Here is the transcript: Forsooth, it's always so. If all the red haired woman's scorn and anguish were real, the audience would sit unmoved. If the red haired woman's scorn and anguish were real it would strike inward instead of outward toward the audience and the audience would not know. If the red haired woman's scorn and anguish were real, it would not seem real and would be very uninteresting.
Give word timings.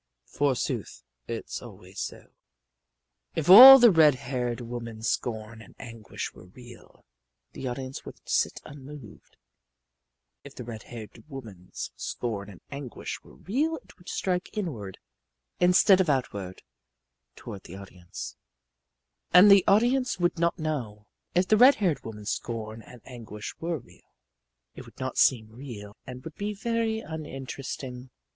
Forsooth, 0.25 1.03
it's 1.27 1.61
always 1.61 1.99
so. 1.99 2.31
If 3.35 3.51
all 3.51 3.77
the 3.77 3.91
red 3.91 4.15
haired 4.15 4.59
woman's 4.59 5.07
scorn 5.07 5.61
and 5.61 5.75
anguish 5.77 6.33
were 6.33 6.47
real, 6.47 7.05
the 7.51 7.67
audience 7.67 8.03
would 8.03 8.17
sit 8.27 8.59
unmoved. 8.65 9.37
If 10.43 10.55
the 10.55 10.63
red 10.63 10.81
haired 10.81 11.23
woman's 11.29 11.91
scorn 11.95 12.49
and 12.49 12.61
anguish 12.71 13.21
were 13.23 13.35
real 13.35 13.75
it 13.77 13.95
would 13.99 14.09
strike 14.09 14.49
inward 14.57 14.97
instead 15.59 16.01
of 16.01 16.09
outward 16.09 16.63
toward 17.35 17.65
the 17.65 17.75
audience 17.77 18.37
and 19.31 19.51
the 19.51 19.63
audience 19.67 20.17
would 20.19 20.39
not 20.39 20.57
know. 20.57 21.05
If 21.35 21.47
the 21.47 21.57
red 21.57 21.75
haired 21.75 22.03
woman's 22.03 22.31
scorn 22.31 22.81
and 22.81 23.01
anguish 23.05 23.53
were 23.59 23.77
real, 23.77 24.15
it 24.73 24.85
would 24.85 24.97
not 24.99 25.19
seem 25.19 25.51
real 25.51 25.95
and 26.07 26.23
would 26.23 26.37
be 26.37 26.55
very 26.55 27.01
uninteresting. 27.01 28.09